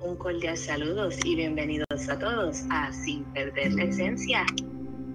[0.00, 4.46] Un cordial saludos y bienvenidos a todos a Sin Perder la Esencia.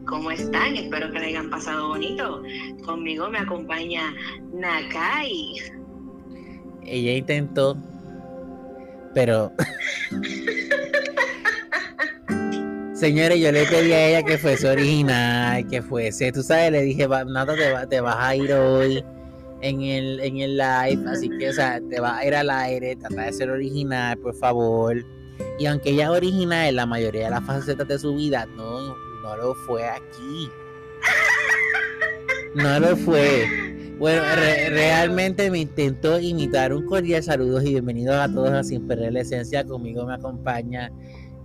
[0.05, 0.75] ¿Cómo están?
[0.75, 2.43] Espero que le hayan pasado bonito.
[2.83, 4.13] Conmigo me acompaña
[4.53, 5.53] Nakai.
[6.85, 7.77] Ella intentó,
[9.13, 9.53] pero...
[12.93, 17.07] Señores, yo le pedí a ella que fuese original, que fuese, tú sabes, le dije,
[17.07, 19.03] nada, te, te vas a ir hoy
[19.63, 22.97] en el, en el live, así que, o sea, te vas a ir al aire,
[22.97, 25.03] trata de ser original, por favor.
[25.57, 28.95] Y aunque ella es original en la mayoría de las facetas de su vida, no,
[29.21, 30.49] no lo fue aquí.
[32.55, 33.47] No lo fue.
[33.97, 34.21] Bueno,
[34.69, 39.21] realmente me intentó imitar un cordial saludos y bienvenidos a todos a Sin Perder la
[39.21, 39.63] Esencia.
[39.63, 40.91] Conmigo me acompaña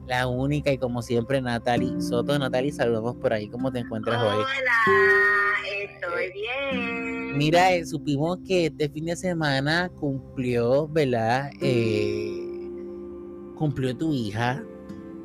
[0.09, 2.37] la única y como siempre Natalie Soto.
[2.37, 3.49] Natalie, saludamos por ahí.
[3.49, 4.39] ¿Cómo te encuentras hoy?
[4.39, 6.98] Hola, estoy bien.
[7.39, 11.51] Mira, eh, supimos que este fin de semana cumplió, ¿verdad?
[11.61, 12.37] Eh,
[13.57, 14.63] cumplió tu hija.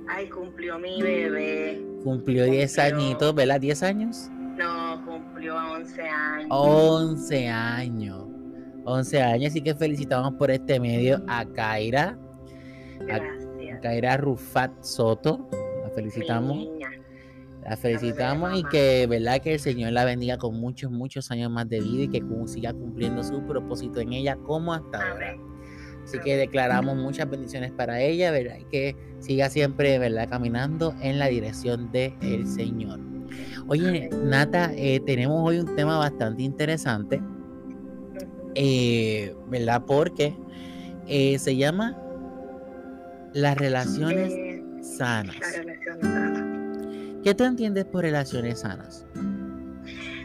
[0.07, 1.83] Ay, cumplió mi bebé.
[2.03, 3.59] Cumplió 10 añitos, ¿verdad?
[3.59, 4.29] ¿10 años?
[4.57, 6.47] No, cumplió 11 años.
[6.51, 8.27] 11 años.
[8.85, 12.17] 11 años, así que felicitamos por este medio a Kaira.
[12.99, 13.43] Gracias.
[13.81, 15.49] Kaira Rufat Soto.
[15.83, 16.67] La felicitamos.
[17.65, 19.39] La felicitamos y que, ¿verdad?
[19.39, 22.73] Que el Señor la bendiga con muchos, muchos años más de vida y que siga
[22.73, 25.37] cumpliendo su propósito en ella como hasta ahora.
[26.03, 28.57] Así que declaramos muchas bendiciones para ella, ¿verdad?
[28.59, 30.27] Y que siga siempre, ¿verdad?
[30.29, 32.99] Caminando en la dirección del el Señor.
[33.67, 37.21] Oye, Nata, eh, tenemos hoy un tema bastante interesante,
[38.55, 39.83] eh, ¿verdad?
[39.87, 40.35] Porque
[41.07, 41.97] eh, se llama
[43.33, 44.33] las relaciones
[44.81, 45.37] sanas.
[47.23, 49.05] ¿Qué tú entiendes por relaciones sanas?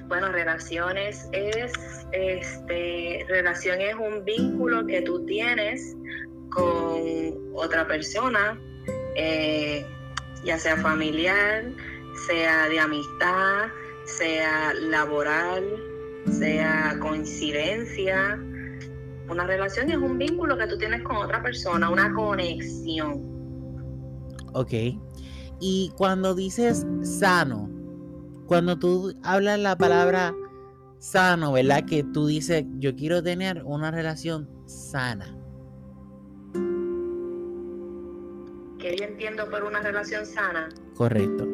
[0.09, 1.73] Bueno, relaciones es,
[2.13, 5.97] este, relación es un vínculo que tú tienes
[6.51, 7.03] con
[7.55, 8.59] otra persona,
[9.17, 9.87] eh,
[10.45, 11.65] ya sea familiar,
[12.27, 13.69] sea de amistad,
[14.07, 15.65] sea laboral,
[16.31, 18.41] sea coincidencia,
[19.29, 23.23] una relación es un vínculo que tú tienes con otra persona, una conexión.
[24.55, 24.73] Ok.
[25.61, 27.71] Y cuando dices sano,
[28.47, 30.35] cuando tú hablas la palabra
[30.99, 31.85] sano, ¿verdad?
[31.85, 35.35] Que tú dices, yo quiero tener una relación sana.
[38.79, 40.69] ¿Qué yo entiendo por una relación sana?
[40.95, 41.47] Correcto.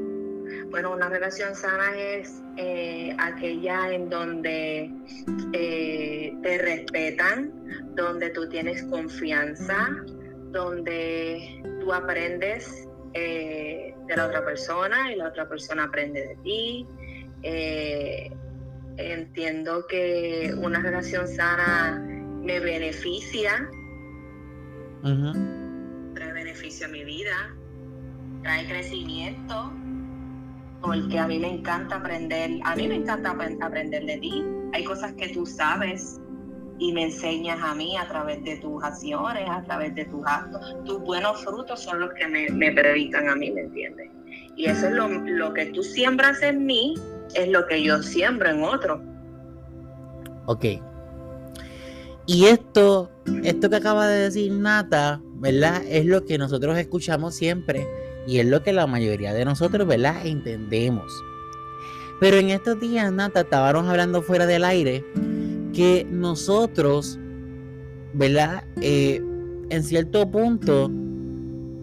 [0.70, 4.91] Bueno, una relación sana es eh, aquella en donde
[5.53, 7.53] eh, te respetan,
[7.94, 9.88] donde tú tienes confianza,
[10.50, 16.87] donde tú aprendes eh, de la otra persona y la otra persona aprende de ti.
[18.97, 22.00] entiendo que una relación sana
[22.43, 23.69] me beneficia,
[26.14, 27.56] trae beneficio a mi vida,
[28.43, 29.72] trae crecimiento
[30.84, 34.44] porque a mí me encanta aprender, a mí me encanta aprender de ti.
[34.75, 36.20] Hay cosas que tú sabes
[36.78, 40.76] y me enseñas a mí a través de tus acciones, a través de tus actos.
[40.84, 44.10] Tus buenos frutos son los que me, predican a mí, ¿me entiendes?
[44.56, 46.94] Y eso es lo, lo que tú siembras en mí,
[47.34, 49.00] es lo que yo siembro en otro.
[50.46, 50.64] Ok.
[52.26, 53.10] Y esto,
[53.42, 55.82] esto que acaba de decir Nata, ¿verdad?
[55.88, 57.86] Es lo que nosotros escuchamos siempre
[58.26, 60.26] y es lo que la mayoría de nosotros, ¿verdad?
[60.26, 61.12] Entendemos.
[62.20, 65.04] Pero en estos días, Nata, estábamos hablando fuera del aire
[65.74, 67.18] que nosotros,
[68.14, 68.64] ¿verdad?
[68.80, 69.22] Eh,
[69.70, 70.90] en cierto punto,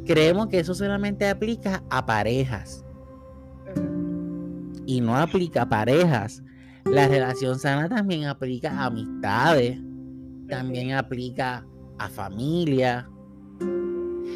[0.06, 2.85] creemos que eso solamente aplica a parejas.
[4.85, 6.44] Y no aplica a parejas.
[6.85, 9.80] La relación sana también aplica a amistades,
[10.47, 11.66] también aplica
[12.00, 13.07] a familia,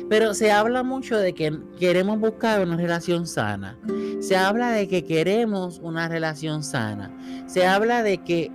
[0.09, 3.77] pero se habla mucho de que queremos buscar una relación sana.
[4.19, 7.11] Se habla de que queremos una relación sana.
[7.47, 8.51] Se habla de que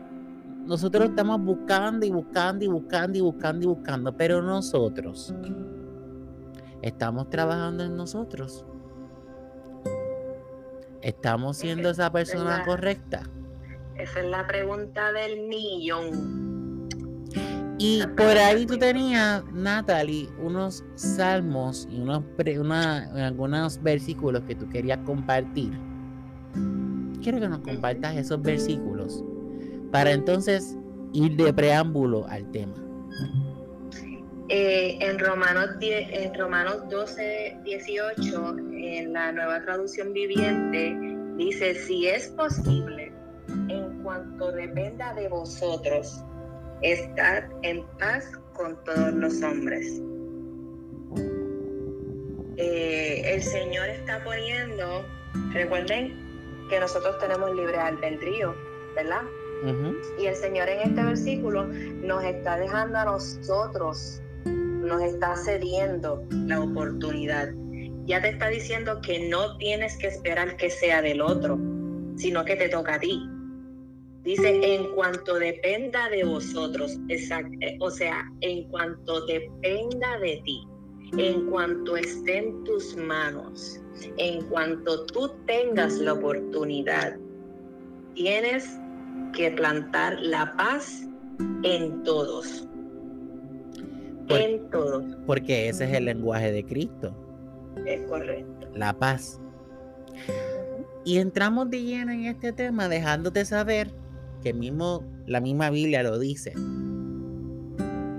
[0.70, 5.34] nosotros estamos buscando y buscando y buscando y buscando y buscando, pero nosotros
[6.80, 8.64] estamos trabajando en nosotros.
[11.02, 13.28] ¿Estamos siendo esa persona correcta?
[13.96, 16.88] Esa es la pregunta del millón.
[17.78, 22.22] Y por ahí tú tenías, Natalie, unos salmos y unos
[23.16, 25.72] algunos versículos que tú querías compartir.
[27.20, 29.24] Quiero que nos compartas esos versículos
[29.90, 30.76] para entonces
[31.12, 32.74] ir de preámbulo al tema.
[34.48, 40.96] Eh, en, Romanos en Romanos 12, 18, en la nueva traducción viviente,
[41.36, 43.12] dice, si es posible,
[43.68, 46.24] en cuanto dependa de vosotros,
[46.82, 50.00] Estad en paz con todos los hombres.
[52.56, 55.04] eh, el Señor está poniendo,
[55.52, 56.16] recuerden
[56.70, 58.54] que nosotros tenemos libre albedrío,
[58.96, 59.22] ¿verdad?
[60.18, 66.60] Y el Señor en este versículo nos está dejando a nosotros, nos está cediendo la
[66.60, 67.50] oportunidad.
[68.06, 71.58] Ya te está diciendo que no tienes que esperar que sea del otro,
[72.16, 73.28] sino que te toca a ti.
[74.24, 80.68] Dice, en cuanto dependa de vosotros, eh, o sea, en cuanto dependa de ti,
[81.16, 83.80] en cuanto esté en tus manos,
[84.18, 87.16] en cuanto tú tengas la oportunidad,
[88.14, 88.78] tienes
[89.32, 91.06] que plantar la paz
[91.62, 92.66] en todos.
[94.28, 95.04] en todos.
[95.26, 97.14] Porque ese es el lenguaje de Cristo.
[97.86, 98.68] Es correcto.
[98.74, 99.40] La paz.
[101.04, 103.90] Y entramos de lleno en este tema dejándote saber
[104.42, 106.52] que mismo la misma Biblia lo dice.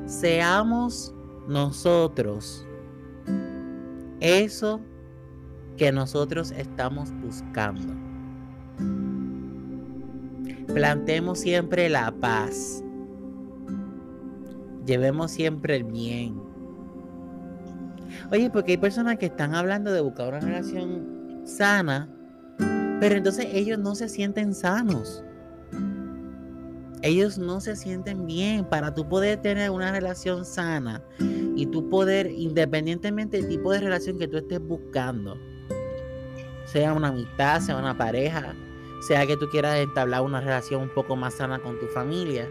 [0.06, 1.14] Seamos
[1.48, 2.66] nosotros
[4.20, 4.82] eso
[5.78, 8.01] que nosotros estamos buscando.
[10.74, 12.82] Plantemos siempre la paz.
[14.86, 16.42] Llevemos siempre el bien.
[18.32, 22.10] Oye, porque hay personas que están hablando de buscar una relación sana,
[23.02, 25.24] pero entonces ellos no se sienten sanos.
[27.02, 28.64] Ellos no se sienten bien.
[28.64, 31.04] Para tú poder tener una relación sana
[31.56, 35.38] y tú poder, independientemente del tipo de relación que tú estés buscando,
[36.66, 38.56] sea una amistad, sea una pareja,
[39.02, 42.48] sea que tú quieras entablar una relación un poco más sana con tu familia.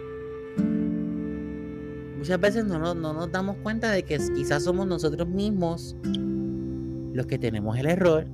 [2.18, 5.96] Muchas veces no, no, nos damos cuenta de que quizás somos nosotros mismos
[7.14, 8.26] los que tenemos el error.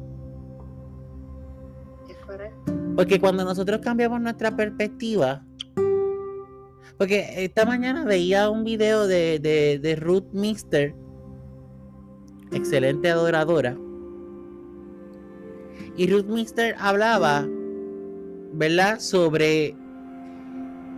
[2.97, 5.45] Porque cuando nosotros cambiamos nuestra perspectiva,
[6.99, 10.95] porque esta mañana veía un video de, de, de Ruth Mister,
[12.53, 13.77] excelente adoradora,
[15.97, 17.47] y Ruth Mister hablaba,
[18.53, 18.99] ¿verdad?
[19.01, 19.75] Sobre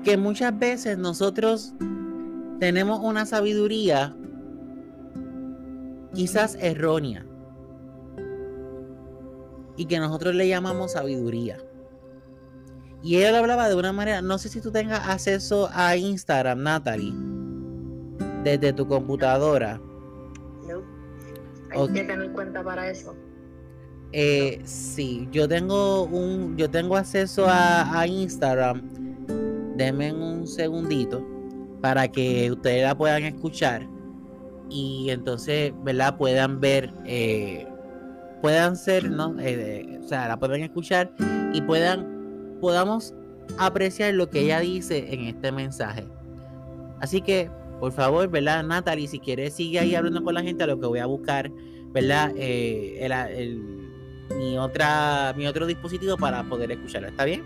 [0.04, 1.74] que muchas veces nosotros
[2.60, 4.14] tenemos una sabiduría
[6.14, 7.24] quizás errónea
[9.76, 11.58] y que nosotros le llamamos sabiduría.
[13.02, 17.14] Y ella hablaba de una manera, no sé si tú tengas acceso a Instagram, Natalie,
[18.42, 19.80] desde tu computadora.
[20.66, 20.82] No.
[21.70, 23.14] Hay que tener cuenta para eso.
[24.12, 28.82] Eh, sí, yo tengo un, yo tengo acceso a, Instagram.
[29.76, 31.24] Denme un segundito
[31.80, 33.86] para que ustedes la puedan escuchar
[34.70, 36.16] y entonces, ¿verdad?
[36.16, 37.66] Puedan ver, eh,
[38.42, 39.36] puedan ser, ¿no?
[39.38, 41.12] Eh, o sea, la puedan escuchar
[41.52, 43.14] y puedan, podamos
[43.58, 46.04] apreciar lo que ella dice en este mensaje.
[47.00, 48.64] Así que, por favor, ¿verdad?
[48.64, 51.52] Natalie, si quieres, sigue ahí hablando con la gente, lo que voy a buscar,
[51.92, 52.32] ¿verdad?
[52.36, 53.77] el
[54.38, 57.08] mi, otra, mi otro dispositivo para poder escucharlo.
[57.08, 57.44] ¿Está bien?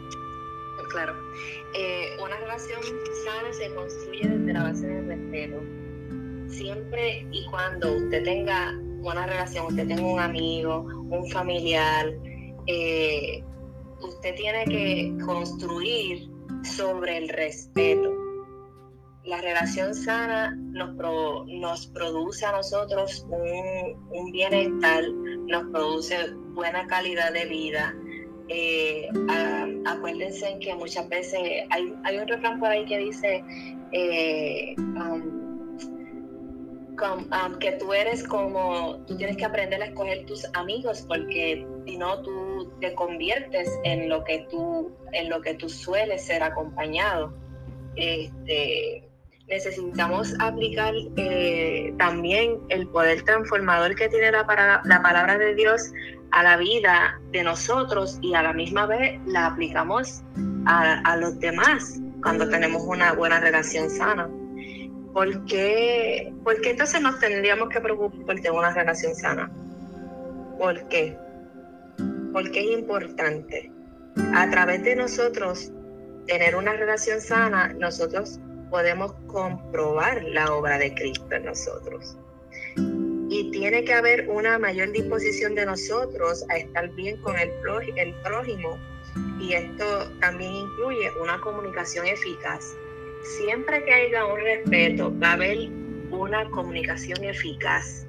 [0.90, 1.14] Claro.
[1.74, 2.80] Eh, una relación
[3.24, 5.62] sana se construye desde la base del respeto.
[6.48, 10.80] Siempre y cuando usted tenga una relación, usted tenga un amigo,
[11.10, 12.12] un familiar,
[12.66, 13.42] eh,
[14.02, 16.28] usted tiene que construir
[16.62, 18.12] sobre el respeto.
[19.24, 20.94] La relación sana nos,
[21.46, 25.04] nos produce a nosotros un, un bienestar,
[25.52, 26.16] nos produce
[26.54, 27.94] buena calidad de vida.
[28.48, 29.08] Eh,
[29.86, 31.40] acuérdense en que muchas veces
[31.70, 33.44] hay, hay, un refrán por ahí que dice
[33.92, 35.22] eh, um,
[37.00, 41.98] um, que tú eres como, tú tienes que aprender a escoger tus amigos porque si
[41.98, 47.34] no tú te conviertes en lo que tú, en lo que tú sueles ser acompañado.
[47.96, 49.11] Este,
[49.52, 55.92] necesitamos aplicar eh, también el poder transformador que tiene la, la palabra de Dios
[56.30, 60.22] a la vida de nosotros y a la misma vez la aplicamos
[60.64, 64.30] a, los demás cuando tenemos una buena relación sana.
[65.12, 69.52] ¿Por qué, ¿Por qué entonces nos tendríamos que preocupar por tener una relación sana?
[70.58, 71.14] ¿Por qué?
[72.32, 73.70] Porque es importante.
[74.34, 75.70] A través de nosotros
[76.26, 78.40] tener una relación sana, nosotros
[78.72, 82.16] podemos comprobar la obra de Cristo en nosotros.
[83.28, 87.50] Y tiene que haber una mayor disposición de nosotros a estar bien con el,
[88.22, 88.78] prójimo.
[89.38, 92.74] Y esto también incluye una comunicación eficaz.
[93.36, 95.68] Siempre que haya un respeto, va a haber
[96.10, 98.06] una comunicación eficaz.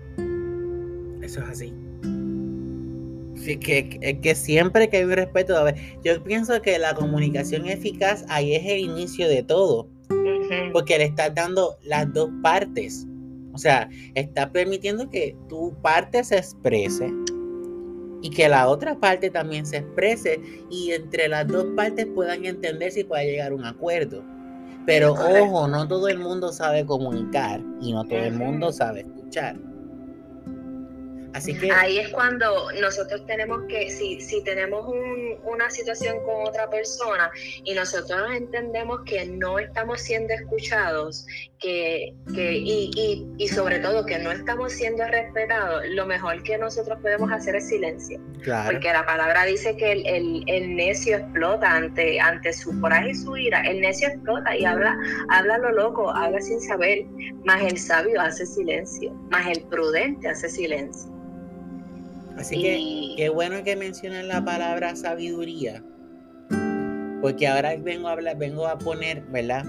[1.22, 1.74] Eso es así.
[3.36, 8.55] Sí, que, siempre que hay un respeto, a yo pienso que la comunicación eficaz ahí
[8.55, 9.93] es el inicio de todo
[10.72, 13.08] porque le estás dando las dos partes.
[13.54, 17.12] O sea, estás permitiendo que tu parte se exprese
[18.22, 20.40] y que la otra parte también se exprese
[20.72, 24.24] y entre las dos partes puedan entender si puede llegar a un acuerdo.
[24.86, 29.58] Pero ojo, no todo el mundo sabe comunicar y no todo el mundo sabe escuchar.
[31.34, 31.72] Así que...
[31.72, 34.86] Ahí es cuando nosotros tenemos que, si, si tenemos
[35.44, 37.32] una situación con otra persona
[37.63, 41.25] y nosotros entendemos que no estamos siendo escuchados
[41.60, 47.00] que, que, y, y, sobre todo que no estamos siendo respetados, lo mejor que nosotros
[47.02, 48.20] podemos hacer es silencio.
[48.66, 53.38] Porque la palabra dice que el, el, necio explota ante, ante su coraje y su
[53.38, 53.62] ira.
[53.62, 54.98] El necio explota y habla,
[55.30, 57.06] habla lo loco, habla sin saber,
[57.46, 61.13] más el sabio hace silencio, más el prudente hace silencio.
[62.38, 65.84] Así que qué bueno que mencionan la palabra sabiduría.
[67.22, 69.66] Porque ahora vengo a hablar, vengo a poner, ¿verdad?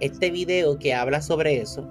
[0.00, 1.86] Este video que habla sobre eso.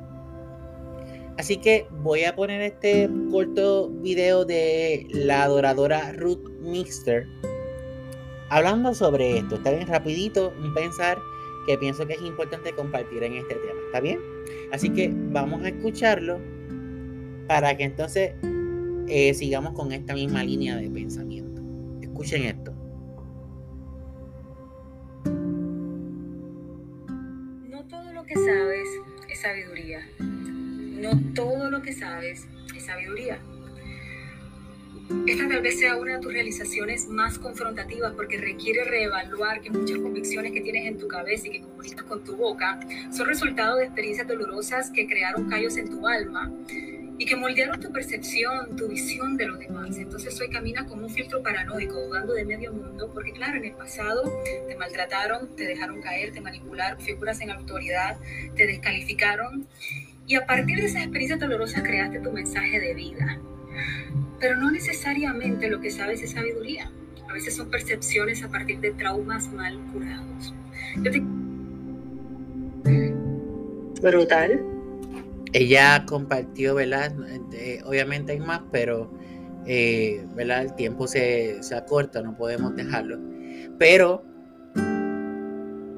[1.38, 7.28] Así que voy a poner este corto video de la adoradora Ruth Mixter
[8.50, 9.56] hablando sobre esto.
[9.56, 11.18] Está bien rapidito, un pensar
[11.68, 13.80] que pienso que es importante compartir en este tema.
[13.88, 14.20] ¿Está bien?
[14.72, 16.40] Así que vamos a escucharlo
[17.48, 18.32] para que entonces
[19.08, 21.62] eh, sigamos con esta misma línea de pensamiento.
[22.02, 22.74] Escuchen esto.
[27.70, 28.88] No todo lo que sabes
[29.30, 30.00] es sabiduría.
[30.20, 33.40] No todo lo que sabes es sabiduría.
[35.28, 40.00] Esta tal vez sea una de tus realizaciones más confrontativas porque requiere reevaluar que muchas
[40.00, 42.80] convicciones que tienes en tu cabeza y que comunicas con tu boca
[43.12, 46.52] son resultado de experiencias dolorosas que crearon callos en tu alma
[47.18, 49.98] y que moldearon tu percepción, tu visión de los demás.
[49.98, 53.74] Entonces hoy caminas como un filtro paranoico, dudando de medio mundo, porque claro, en el
[53.74, 54.24] pasado
[54.68, 58.18] te maltrataron, te dejaron caer, te manipularon, figuras en autoridad,
[58.56, 59.66] te descalificaron
[60.28, 63.40] y a partir de esas experiencias dolorosas creaste tu mensaje de vida.
[64.40, 66.92] Pero no necesariamente lo que sabes es sabiduría.
[67.30, 70.54] A veces son percepciones a partir de traumas mal curados.
[74.02, 74.75] Brutal
[75.56, 77.14] ella compartió, ¿verdad?
[77.86, 79.10] obviamente hay más, pero,
[79.66, 80.64] eh, ¿verdad?
[80.64, 83.18] El tiempo se, se acorta, no podemos dejarlo.
[83.80, 84.26] Pero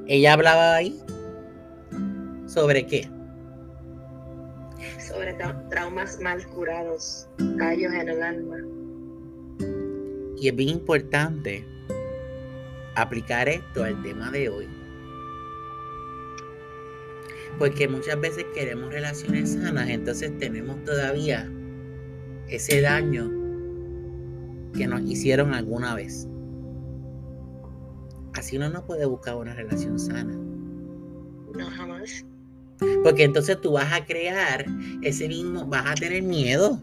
[0.06, 1.02] ella hablaba ahí
[2.46, 3.10] sobre qué?
[5.00, 5.36] Sobre
[5.70, 8.58] traumas mal curados, callos en el alma.
[10.40, 11.66] Y es bien importante
[12.94, 14.77] aplicar esto al tema de hoy
[17.58, 21.50] porque muchas veces queremos relaciones sanas, entonces tenemos todavía
[22.48, 23.30] ese daño
[24.74, 26.28] que nos hicieron alguna vez.
[28.34, 30.32] Así uno no puede buscar una relación sana.
[31.54, 32.24] No, jamás.
[33.02, 34.64] Porque entonces tú vas a crear
[35.02, 36.80] ese mismo, vas a tener miedo.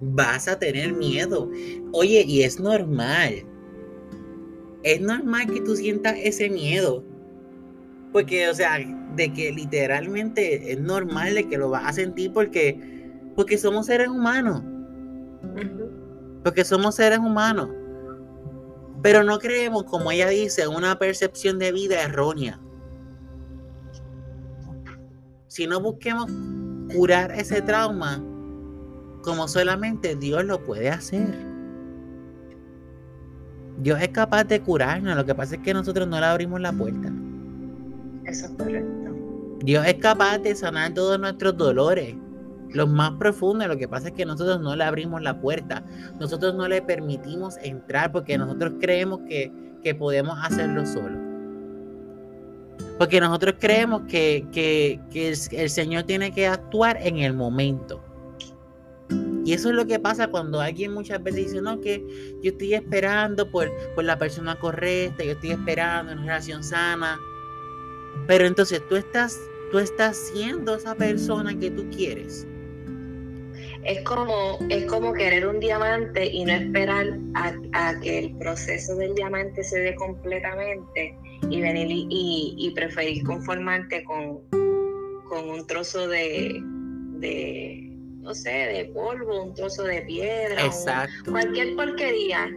[0.00, 1.50] Vas a tener miedo.
[1.92, 3.44] Oye, y es normal.
[4.82, 7.02] Es normal que tú sientas ese miedo
[8.16, 8.78] porque, o sea,
[9.14, 14.08] de que literalmente es normal de que lo vas a sentir porque, porque somos seres
[14.08, 14.62] humanos.
[16.42, 17.68] Porque somos seres humanos.
[19.02, 22.58] Pero no creemos, como ella dice, una percepción de vida errónea.
[25.48, 26.30] Si no busquemos
[26.94, 28.24] curar ese trauma,
[29.24, 31.36] como solamente Dios lo puede hacer.
[33.76, 36.72] Dios es capaz de curarnos, lo que pasa es que nosotros no le abrimos la
[36.72, 37.12] puerta.
[38.26, 39.06] Eso es correcto.
[39.60, 42.14] Dios es capaz de sanar todos nuestros dolores,
[42.70, 43.68] los más profundos.
[43.68, 45.84] Lo que pasa es que nosotros no le abrimos la puerta.
[46.20, 49.52] Nosotros no le permitimos entrar porque nosotros creemos que,
[49.98, 51.16] podemos hacerlo solo.
[52.98, 55.00] Porque nosotros creemos que,
[55.52, 58.02] el, Señor tiene que actuar en el momento.
[59.44, 62.04] Y eso es lo que pasa cuando alguien muchas veces dice, no, que
[62.42, 67.16] yo estoy esperando por, por la persona correcta, yo estoy esperando una relación sana.
[68.26, 69.38] Pero entonces tú estás,
[69.70, 72.46] tú estás siendo esa persona que tú quieres.
[73.84, 79.14] Es como, es como querer un diamante y no esperar a, que el proceso del
[79.14, 81.16] diamante se dé completamente
[81.48, 84.40] y venir y, preferir conformarte con,
[85.28, 86.60] con un trozo de,
[88.22, 90.62] no sé, de polvo, un trozo de piedra,
[91.30, 92.50] cualquier porquería,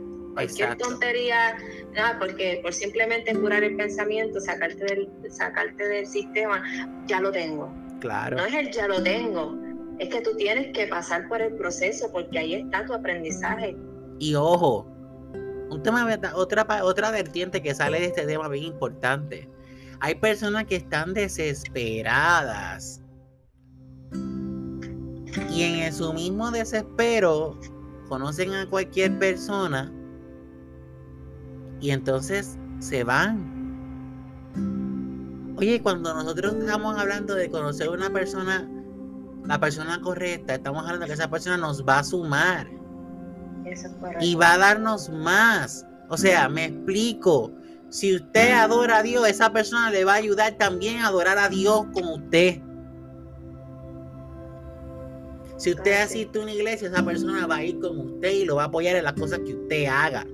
[0.46, 1.58] cualquier tontería
[1.93, 6.63] nada, porque por simplemente curar el pensamiento, sacarte del, sacarte del sistema,
[7.08, 7.74] ya lo tengo.
[8.00, 8.38] Claro.
[8.38, 9.58] No es el ya lo tengo,
[10.00, 13.75] es que tú tienes que pasar por el proceso porque ahí está tu aprendizaje.
[14.19, 14.88] Y ojo,
[15.69, 19.50] un tema, otra, otra vertiente que sale de este tema bien importante.
[20.00, 23.01] Hay personas que están desesperadas
[25.51, 27.60] Y en su mismo desespero
[28.08, 29.93] conocen a cualquier persona
[31.81, 33.59] y entonces se van.
[35.57, 38.69] Oye, cuando nosotros estamos hablando de conocer a una persona,
[39.45, 42.67] la persona correcta, estamos hablando de que esa persona nos va a sumar.
[44.21, 45.86] y va a darnos más.
[46.09, 47.51] O sea, me explico.
[47.89, 51.50] Si usted adora a Dios, esa persona le va a ayudar también a adorar a
[51.50, 52.62] Dios como usted.
[55.57, 58.55] Si usted asiste a una iglesia, esa persona va a ir con usted y lo
[58.55, 60.25] va a apoyar en las cosas que usted haga.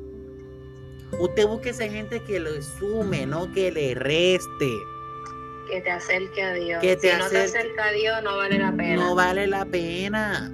[1.20, 4.72] Usted busque esa gente que lo sume, no que le reste.
[5.70, 6.82] Que te acerque a Dios.
[6.82, 8.96] Que si no te acerca a Dios, no vale la pena.
[8.96, 10.52] No vale la pena.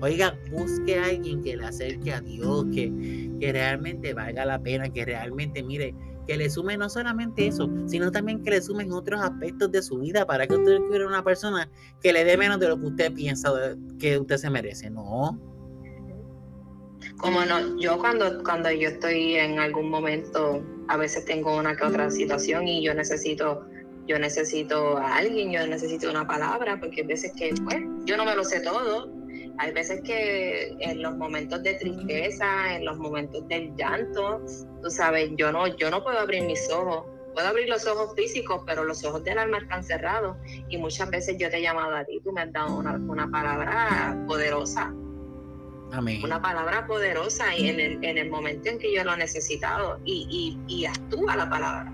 [0.00, 4.88] Oiga, busque a alguien que le acerque a Dios, que, que realmente valga la pena,
[4.90, 5.94] que realmente, mire,
[6.26, 9.98] que le sume no solamente eso, sino también que le sumen otros aspectos de su
[9.98, 11.68] vida para que usted quiera una persona
[12.00, 13.52] que le dé menos de lo que usted piensa
[13.98, 14.90] que usted se merece.
[14.90, 15.38] No.
[17.20, 21.84] Como no, yo cuando, cuando yo estoy en algún momento, a veces tengo una que
[21.84, 23.66] otra situación y yo necesito
[24.10, 28.24] yo necesito a alguien, yo necesito una palabra, porque hay veces que, pues, yo no
[28.24, 29.08] me lo sé todo.
[29.58, 34.42] Hay veces que en los momentos de tristeza, en los momentos del llanto,
[34.82, 37.06] tú sabes, yo no, yo no puedo abrir mis ojos.
[37.34, 40.36] Puedo abrir los ojos físicos, pero los ojos del alma están cerrados.
[40.68, 43.30] Y muchas veces yo te he llamado a ti, tú me has dado una, una
[43.30, 44.92] palabra poderosa.
[45.92, 46.22] Amén.
[46.24, 50.00] Una palabra poderosa y en el, en el momento en que yo lo he necesitado.
[50.04, 51.92] Y, y, y actúa la palabra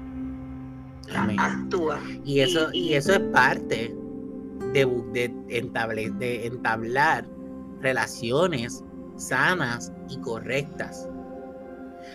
[1.38, 2.00] actúa.
[2.24, 3.94] Y eso, y, eso es parte
[4.72, 7.26] de, de, de entablar
[7.80, 8.82] relaciones
[9.16, 11.08] sanas y correctas.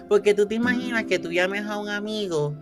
[0.08, 2.56] Porque tú te imaginas que tú llames a un amigo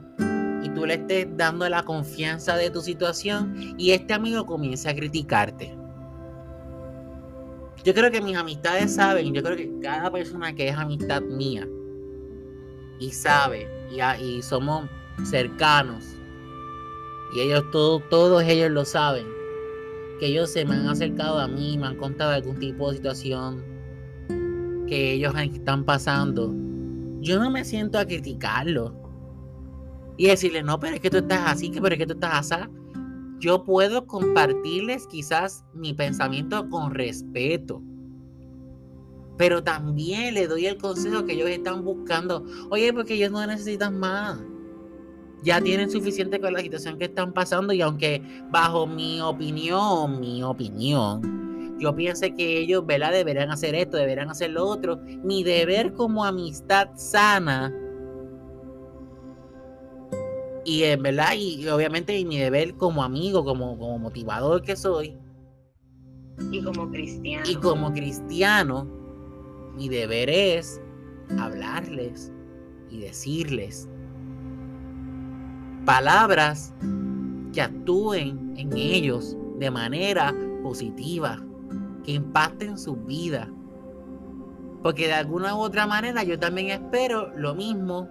[0.63, 4.95] y tú le estés dando la confianza de tu situación y este amigo comienza a
[4.95, 5.78] criticarte.
[7.83, 11.67] Yo creo que mis amistades saben, yo creo que cada persona que es amistad mía
[12.99, 13.67] y sabe
[14.21, 14.89] y, somos
[15.23, 16.05] cercanos
[17.33, 19.27] y ellos todos, todos ellos lo saben,
[20.19, 23.63] que ellos se me han acercado a mí, me han contado algún tipo de situación
[24.87, 26.53] que ellos están pasando.
[27.21, 28.93] Yo no me siento a criticarlo
[30.17, 32.51] y decirle, no, pero es que tú estás así, que pero es que tú estás
[32.51, 32.65] así.
[33.39, 37.81] Yo puedo compartirles quizás mi pensamiento con respeto.
[39.37, 42.43] Pero también le doy el consejo que ellos están buscando.
[42.69, 44.39] Oye, porque ellos no necesitan más
[45.43, 50.43] ya tienen suficiente con la situación que están pasando y aunque bajo mi opinión, mi
[50.43, 53.13] opinión, yo piense que ellos, ¿verdad?
[53.13, 54.99] Deberían hacer esto, deberían hacer lo otro.
[55.23, 57.73] Mi deber como amistad sana
[60.69, 65.17] y en verdad, y, obviamente mi deber como amigo, como, como motivador que soy.
[66.51, 67.43] Y como cristiano.
[67.49, 68.87] Y como cristiano,
[69.75, 70.79] mi deber es
[71.39, 72.31] hablarles
[72.91, 73.89] y decirles
[75.85, 76.71] palabras
[77.51, 81.43] que actúen en ellos de manera positiva,
[82.03, 83.49] que impacten su vida.
[84.83, 88.07] Porque de alguna u otra manera yo también espero lo mismo,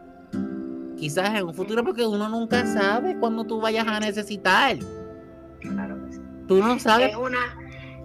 [0.98, 4.76] quizás en un futuro, porque uno nunca sabe cuándo tú vayas a necesitar.
[5.60, 6.20] Claro que sí.
[6.46, 7.10] Tú no sabes.
[7.10, 7.58] Es, una,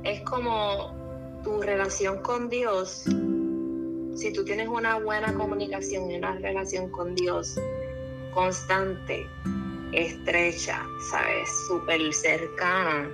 [0.04, 3.04] es como tu relación con Dios.
[4.16, 7.58] Si tú tienes una buena comunicación y una relación con Dios
[8.34, 9.28] constante,
[9.92, 11.50] estrecha, ¿sabes?
[11.68, 13.10] Súper cercana,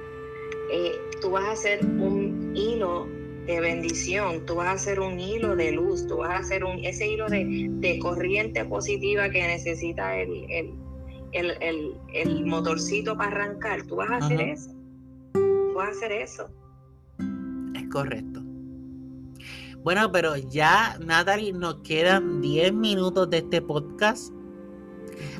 [0.71, 3.07] eh, tú vas a ser un hilo
[3.49, 6.85] de bendición, tú vas a ser un hilo de luz, tú vas a ser un,
[6.85, 10.75] ese hilo de, corriente positiva que necesita el,
[11.31, 14.69] el, motorcito para arrancar, tú vas a hacer eso.
[15.33, 16.51] Tú vas a hacer eso.
[17.73, 18.39] Es correcto.
[19.83, 24.31] Bueno, pero ya, Natalie, nos quedan 10 minutos de este podcast.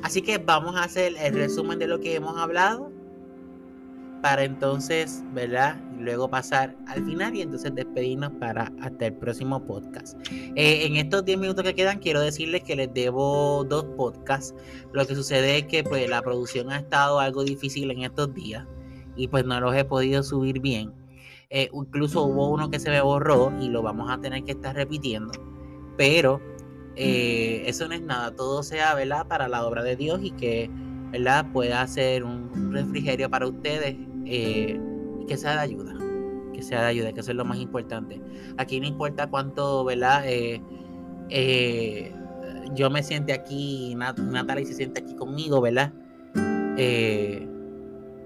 [0.02, 2.92] Así que vamos a hacer el resumen de lo que hemos hablado
[4.24, 5.80] para entonces, ¿verdad?
[6.00, 10.18] Luego pasar al final y entonces despedirnos para hasta el próximo podcast.
[10.32, 14.56] Eh, en estos 10 minutos que quedan, quiero decirles que les debo dos podcasts.
[14.94, 18.66] Lo que sucede es que pues la producción ha estado algo difícil en estos días
[19.18, 20.94] y pues no los he podido subir bien.
[21.50, 24.74] Eh, incluso hubo uno que se me borró y lo vamos a tener que estar
[24.74, 25.34] repitiendo.
[25.98, 26.40] Pero
[26.96, 29.28] eh, eso no es nada, todo sea, ¿verdad?
[29.28, 30.70] Para la obra de Dios y que,
[31.12, 31.46] ¿verdad?
[31.52, 33.98] Pueda ser un refrigerio para ustedes
[35.30, 35.94] que sea de ayuda,
[36.54, 38.20] que sea de ayuda, que eso es lo más importante.
[38.58, 40.24] Aquí no importa cuánto, ¿verdad?
[40.26, 42.14] Eh,
[42.74, 45.94] yo me siente aquí, Natalie se siente aquí conmigo, ¿verdad?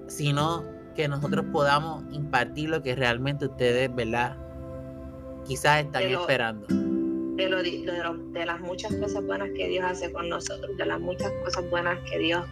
[0.07, 0.63] sino
[0.95, 4.37] que nosotros podamos impartir lo que realmente ustedes, ¿verdad?
[5.45, 6.67] Quizás están esperando.
[6.67, 11.31] De, lo, de, las muchas cosas buenas que Dios hace con nosotros, de las muchas
[11.43, 12.45] cosas buenas que Dios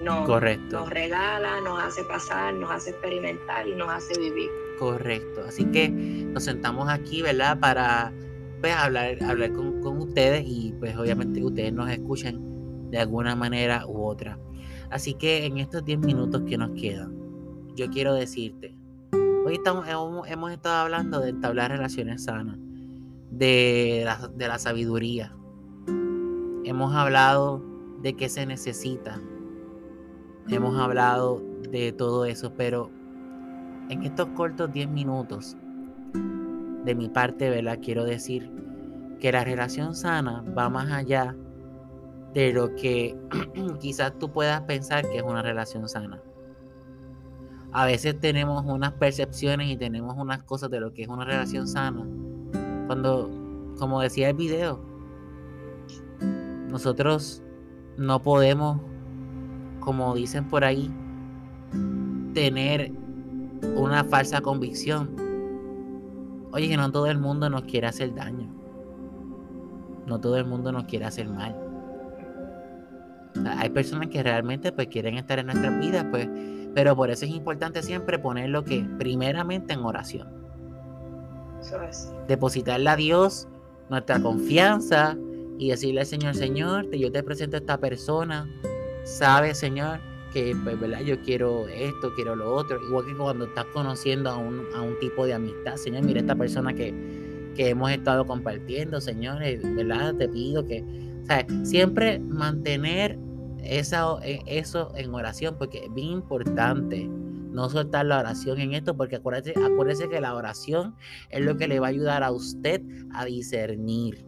[0.00, 4.50] nos, nos regala, nos hace pasar, nos hace experimentar y nos hace vivir.
[4.78, 5.44] Correcto.
[5.46, 7.58] Así que nos sentamos aquí, ¿verdad?
[7.58, 8.12] Para
[8.60, 13.36] pues, hablar, hablar con, con ustedes y pues obviamente que ustedes nos escuchen de alguna
[13.36, 14.38] manera u otra.
[14.90, 17.14] Así que en estos 10 minutos que nos quedan,
[17.74, 18.76] yo quiero decirte,
[19.44, 22.56] hoy estamos, hemos, estado hablando de entablar relaciones sanas,
[23.30, 25.34] de la, de la sabiduría.
[26.64, 27.64] Hemos hablado
[28.00, 29.20] de qué se necesita.
[30.48, 32.90] Hemos hablado de todo eso, pero
[33.88, 35.56] en estos cortos 10 minutos,
[36.84, 37.78] de mi parte, ¿verdad?
[37.82, 38.50] Quiero decir
[39.20, 41.34] que la relación sana va más allá
[42.34, 43.16] de lo que
[43.80, 46.20] quizás tú puedas pensar que es una relación sana.
[47.72, 51.66] A veces tenemos unas percepciones y tenemos unas cosas de lo que es una relación
[51.66, 52.06] sana.
[52.86, 53.30] Cuando,
[53.78, 54.80] como decía el video,
[56.68, 57.42] nosotros
[57.96, 58.80] no podemos,
[59.84, 60.90] como dicen por ahí,
[62.32, 62.92] tener
[63.76, 65.10] una falsa convicción.
[66.52, 68.48] Oye, que no todo el mundo nos quiere hacer daño.
[70.06, 71.56] No todo el mundo nos quiere hacer mal.
[73.58, 76.28] hay personas que realmente pues quieren estar en nuestras vidas, pues,
[76.74, 80.28] pero por eso es importante siempre poner lo que primeramente en oración.
[82.28, 83.48] Depositarle a Dios
[83.88, 85.16] nuestra confianza
[85.58, 88.46] y decirle al Señor, Señor, yo te presento a esta persona.
[89.04, 90.00] Sabe, Señor,
[90.32, 91.00] que, pues, ¿verdad?
[91.00, 92.82] Yo quiero esto, quiero lo otro.
[92.88, 96.34] Igual que cuando estás conociendo a un, a un tipo de amistad, Señor, mira esta
[96.34, 96.92] persona que,
[97.54, 100.14] que hemos estado compartiendo, Señor, eh, ¿verdad?
[100.16, 100.82] Te pido que,
[101.22, 103.18] o sea, siempre mantener
[103.62, 108.96] esa, e, eso en oración, porque es bien importante no soltar la oración en esto,
[108.96, 110.96] porque acuérdese, acuérdese que la oración
[111.30, 114.26] es lo que le va a ayudar a usted a discernir.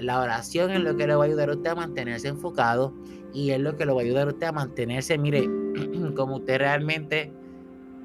[0.00, 2.94] La oración es lo que le va a ayudar a usted a mantenerse enfocado
[3.32, 5.48] y es lo que lo va a ayudar a usted a mantenerse, mire,
[6.16, 7.32] como usted realmente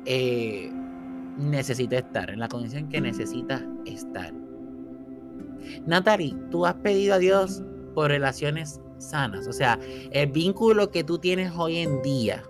[0.06, 0.72] eh,
[1.38, 4.34] necesita estar, en la condición que necesita estar.
[5.86, 7.64] Natalie, tú has pedido a Dios
[7.96, 9.80] por relaciones sanas, o sea,
[10.12, 12.44] el vínculo que tú tienes hoy en día,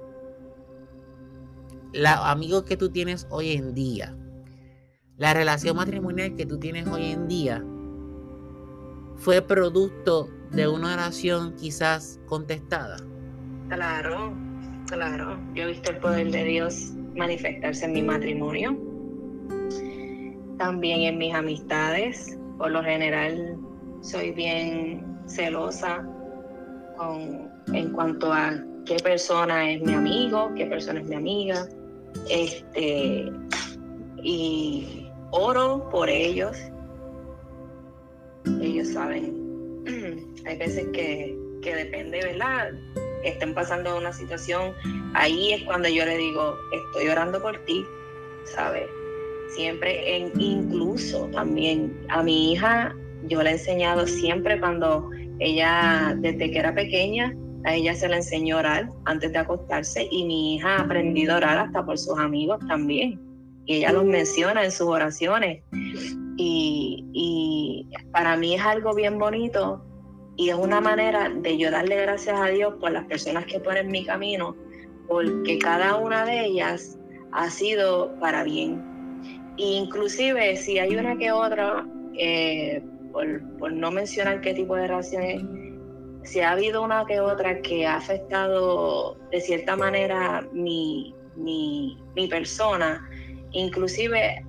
[1.93, 4.15] los amigos que tú tienes hoy en día,
[5.17, 7.63] la relación matrimonial que tú tienes hoy en día,
[9.17, 12.97] fue producto de una oración quizás contestada.
[13.69, 14.33] Claro,
[14.87, 15.39] claro.
[15.53, 18.77] Yo he visto el poder de Dios manifestarse en mi matrimonio,
[20.57, 22.37] también en mis amistades.
[22.57, 23.57] Por lo general
[24.01, 26.05] soy bien celosa
[26.97, 28.53] con, en cuanto a
[28.85, 31.67] qué persona es mi amigo, qué persona es mi amiga.
[32.29, 33.31] Este,
[34.21, 36.57] y oro por ellos.
[38.61, 39.43] Ellos saben
[40.45, 42.71] hay veces que, depende, ¿verdad?
[43.23, 44.73] Estén pasando una situación,
[45.13, 47.85] ahí es cuando yo le digo, estoy orando por ti,
[48.45, 48.87] ¿sabes?
[49.55, 52.95] Siempre, en, incluso también a mi hija,
[53.27, 57.33] yo le he enseñado siempre cuando ella, desde que era pequeña,
[57.65, 61.33] a ella se le enseñó a orar antes de acostarse y mi hija ha aprendido
[61.33, 63.19] a orar hasta por sus amigos también.
[63.65, 65.63] Y ella los menciona en sus oraciones.
[66.37, 69.83] Y, y para mí es algo bien bonito
[70.35, 73.85] y es una manera de yo darle gracias a Dios por las personas que ponen
[73.85, 74.55] en mi camino,
[75.07, 76.97] porque cada una de ellas
[77.31, 78.81] ha sido para bien.
[79.57, 81.85] inclusive si hay una que otra,
[82.17, 85.43] eh, por, no mencionar qué tipo de relaciones,
[86.23, 92.27] si ha habido una que otra que ha afectado de cierta manera mi, mi, mi
[92.27, 93.07] persona,
[93.51, 94.43] inclusive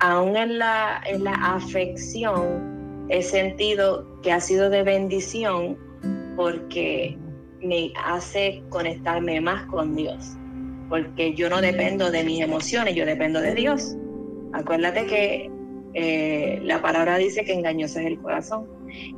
[0.00, 5.76] aún en la, en la afección, he sentido que ha sido de bendición
[6.36, 7.16] porque
[7.62, 10.36] me hace conectarme más con Dios,
[10.88, 13.96] porque yo no dependo de mis emociones, yo dependo de Dios.
[14.52, 15.50] Acuérdate que
[15.94, 18.66] eh, la palabra dice que engañoso es el corazón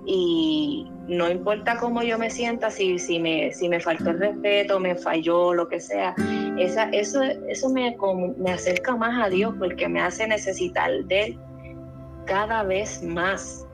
[0.06, 4.80] y no importa cómo yo me sienta, si, si, me, si me faltó el respeto,
[4.80, 6.14] me falló, lo que sea,
[6.58, 7.96] esa, eso, eso me,
[8.36, 11.38] me acerca más a Dios porque me hace necesitar de Él
[12.26, 13.66] cada vez más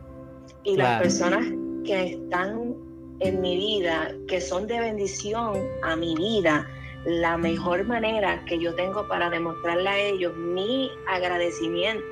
[0.64, 1.44] y las personas
[1.84, 2.74] que están
[3.20, 6.66] en mi vida, que son de bendición a mi vida,
[7.04, 12.04] la mejor manera que yo tengo para demostrarle a ellos mi agradecimiento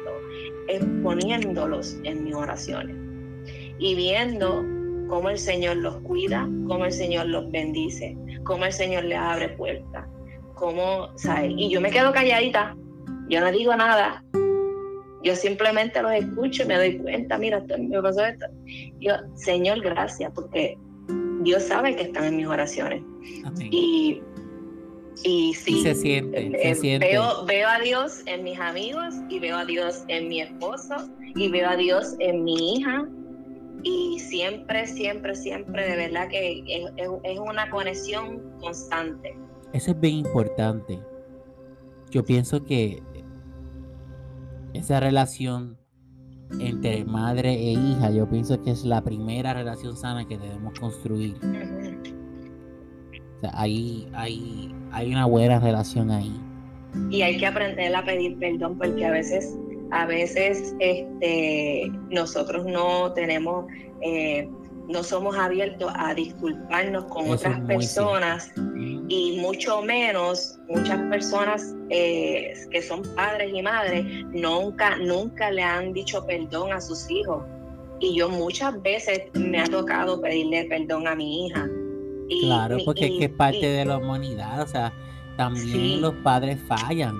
[0.69, 2.97] es poniéndolos en mis oraciones
[3.79, 4.65] y viendo
[5.09, 9.51] cómo el Señor los cuida, cómo el Señor los bendice, cómo el Señor les abre
[9.51, 10.07] puertas.
[10.57, 11.53] Cómo, ¿sabes?
[11.57, 12.77] Y yo me quedo calladita,
[13.29, 14.25] yo no digo nada,
[15.23, 18.47] yo simplemente los escucho y me doy cuenta, mira, me pasó esto.
[19.01, 20.79] Yo, Señor, gracias, porque
[21.41, 23.03] Dios sabe que están en mis oraciones.
[23.59, 24.23] Y,
[25.25, 27.09] y sí, se siente, se eh, siente.
[27.09, 30.95] Veo, veo a Dios en mis amigos y veo a Dios en mi esposo
[31.35, 33.09] y veo a Dios en mi hija.
[33.83, 36.91] Y siempre, siempre, siempre, de verdad que es,
[37.25, 39.37] es una conexión constante.
[39.73, 40.99] Eso es bien importante.
[42.11, 43.03] Yo pienso que
[44.73, 45.79] esa relación
[46.61, 51.37] entre madre e hija, yo pienso que es la primera relación sana que debemos construir.
[53.37, 56.35] O sea, ahí hay, hay una buena relación ahí.
[57.11, 59.59] Y hay que aprender a pedir perdón porque a veces,
[59.91, 63.67] a veces este, nosotros no tenemos
[64.01, 64.49] eh,
[64.89, 68.53] no somos abiertos a disculparnos con otras personas
[69.09, 75.93] y mucho menos muchas personas eh, que son padres y madres nunca, nunca le han
[75.93, 77.45] dicho perdón a sus hijos.
[77.99, 81.67] Y yo muchas veces me ha tocado pedirle perdón a mi hija.
[82.43, 84.93] claro, porque es parte de la humanidad, o sea,
[85.37, 87.17] también los padres fallan.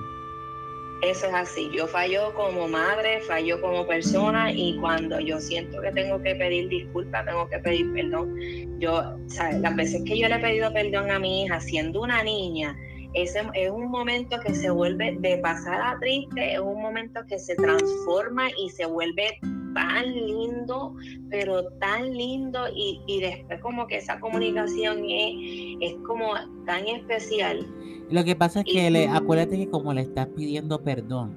[1.03, 1.69] Eso es así.
[1.71, 6.69] Yo fallo como madre, fallo como persona y cuando yo siento que tengo que pedir
[6.69, 8.35] disculpas, tengo que pedir perdón.
[8.79, 9.59] Yo, ¿sabes?
[9.59, 12.75] Las veces que yo le he pedido perdón a mi hija siendo una niña,
[13.13, 17.39] ese es un momento que se vuelve de pasar a triste, es un momento que
[17.39, 19.39] se transforma y se vuelve
[19.77, 20.95] tan lindo,
[21.29, 25.35] pero tan lindo y, y después como que esa comunicación es,
[25.81, 26.33] es como
[26.65, 27.65] tan especial
[28.09, 31.35] lo que pasa es que le, acuérdate que como le estás pidiendo perdón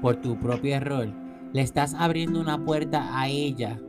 [0.00, 1.08] por tu propio error,
[1.52, 3.80] le estás abriendo una puerta a ella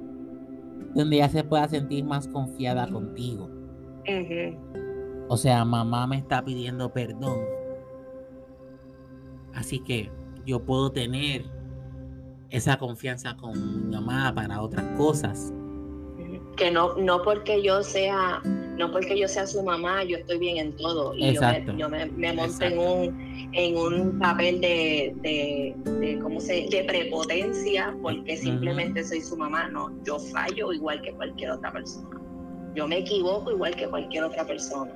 [0.96, 3.52] donde ella se pueda sentir más confiada contigo.
[5.28, 7.40] O sea, mamá me está pidiendo perdón.
[9.54, 10.10] Así que
[10.46, 11.46] yo puedo tener
[12.50, 15.54] esa confianza con mi mamá para otras cosas.
[16.56, 18.42] Que no, no porque yo sea
[18.78, 21.14] no porque yo sea su mamá, yo estoy bien en todo.
[21.16, 26.84] Y yo me, me, monto en un, en un papel de, de, ¿cómo se, de
[26.84, 29.70] prepotencia porque simplemente soy su mamá.
[29.70, 32.22] No, yo fallo igual que cualquier otra persona.
[32.76, 34.92] Yo me equivoco igual que cualquier otra persona.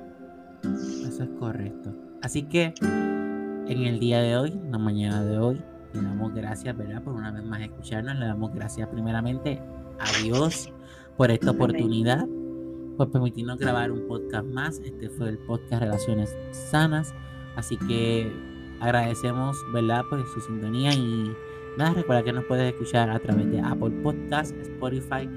[0.62, 1.94] Eso es correcto.
[2.22, 6.76] Así que en el día de hoy, en la mañana de hoy, le damos gracias,
[6.76, 7.02] ¿verdad?
[7.02, 8.16] Por una vez más escucharnos.
[8.16, 9.60] Le damos gracias primeramente
[9.98, 10.72] a Dios
[11.16, 12.26] por esta oportunidad
[12.96, 14.78] por permitirnos grabar un podcast más.
[14.80, 17.14] Este fue el podcast Relaciones Sanas.
[17.56, 18.30] Así que
[18.80, 21.34] agradecemos, ¿verdad?, por su sintonía y
[21.78, 25.28] nada, recuerda que nos puedes escuchar a través de Apple Podcasts, Spotify,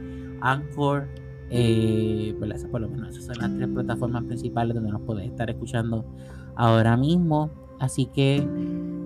[0.42, 1.08] Anchor,
[1.50, 2.36] eh,
[2.72, 6.06] por lo menos esas son las tres plataformas principales donde nos puedes estar escuchando
[6.56, 7.50] ahora mismo.
[7.80, 8.48] Así que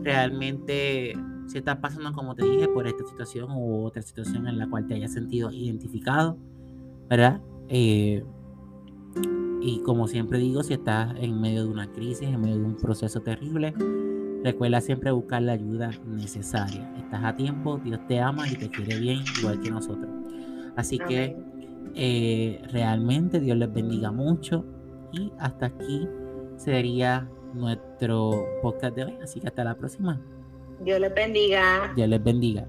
[0.04, 1.16] realmente
[1.48, 4.86] si estás pasando, como te dije, por esta situación u otra situación en la cual
[4.86, 6.38] te hayas sentido identificado,
[7.10, 7.42] ¿verdad?
[7.70, 8.24] Eh,
[9.62, 12.76] y como siempre digo, si estás en medio de una crisis, en medio de un
[12.76, 13.74] proceso terrible,
[14.44, 16.94] recuerda siempre buscar la ayuda necesaria.
[16.98, 20.10] Estás a tiempo, Dios te ama y te quiere bien, igual que nosotros.
[20.76, 21.36] Así que
[21.96, 24.64] eh, realmente Dios les bendiga mucho.
[25.12, 26.08] Y hasta aquí
[26.58, 29.14] sería nuestro podcast de hoy.
[29.24, 30.22] Así que hasta la próxima.
[30.80, 31.94] Dios les bendiga.
[31.96, 32.66] Dios les bendiga.